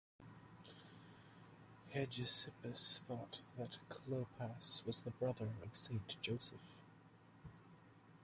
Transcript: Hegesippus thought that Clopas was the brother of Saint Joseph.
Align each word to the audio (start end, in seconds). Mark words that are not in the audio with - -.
Hegesippus 1.93 3.03
thought 3.07 3.41
that 3.55 3.77
Clopas 3.87 4.83
was 4.83 5.01
the 5.03 5.11
brother 5.11 5.47
of 5.61 5.77
Saint 5.77 6.19
Joseph. 6.23 6.57